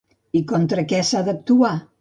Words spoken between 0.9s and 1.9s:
què s'ha d'actuar?